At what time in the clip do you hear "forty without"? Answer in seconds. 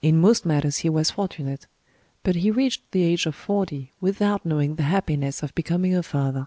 3.34-4.46